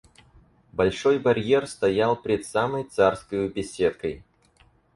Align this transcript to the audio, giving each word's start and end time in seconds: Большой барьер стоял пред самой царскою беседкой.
Большой 0.71 1.19
барьер 1.19 1.67
стоял 1.67 2.15
пред 2.15 2.47
самой 2.47 2.85
царскою 2.85 3.53
беседкой. 3.53 4.23